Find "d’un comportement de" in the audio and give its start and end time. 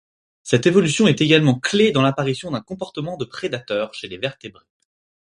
2.49-3.25